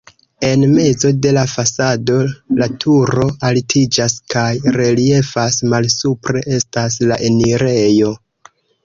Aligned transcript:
En 0.47 0.61
mezo 0.75 1.09
de 1.25 1.33
la 1.37 1.41
fasado 1.49 2.15
la 2.61 2.67
turo 2.85 3.27
altiĝas 3.49 4.15
kaj 4.35 4.47
reliefas, 4.79 5.59
malsupre 5.75 6.43
estas 6.59 6.99
la 7.13 7.21
enirejo. 7.29 8.11